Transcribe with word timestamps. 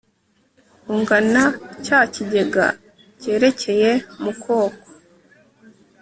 ungana 0.93 1.43
cya 1.85 1.99
kigega 2.13 2.65
kerekeye 3.21 3.91
mu 4.23 4.31
koko 4.43 4.81